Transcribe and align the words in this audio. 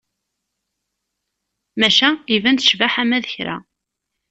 Maca 1.79 2.09
iban 2.35 2.55
tecbeḥ 2.57 2.93
ama 3.01 3.17
d 3.23 3.25
kra. 3.33 3.57